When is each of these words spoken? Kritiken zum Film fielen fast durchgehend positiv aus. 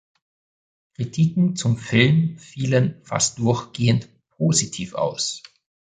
Kritiken 0.95 1.55
zum 1.55 1.77
Film 1.77 2.39
fielen 2.39 2.99
fast 3.03 3.37
durchgehend 3.37 4.09
positiv 4.31 4.95
aus. 4.95 5.43